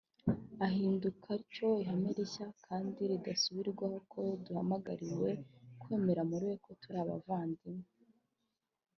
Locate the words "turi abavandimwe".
6.81-7.87